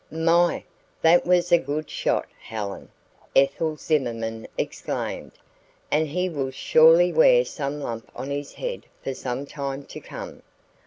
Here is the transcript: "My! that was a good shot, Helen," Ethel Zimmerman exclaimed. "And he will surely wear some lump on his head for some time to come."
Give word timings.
"My! 0.09 0.63
that 1.03 1.27
was 1.27 1.51
a 1.51 1.59
good 1.59 1.87
shot, 1.87 2.25
Helen," 2.39 2.89
Ethel 3.35 3.75
Zimmerman 3.75 4.47
exclaimed. 4.57 5.33
"And 5.91 6.07
he 6.07 6.27
will 6.27 6.49
surely 6.49 7.13
wear 7.13 7.45
some 7.45 7.79
lump 7.79 8.09
on 8.15 8.31
his 8.31 8.53
head 8.53 8.87
for 9.03 9.13
some 9.13 9.45
time 9.45 9.83
to 9.83 9.99
come." 9.99 10.41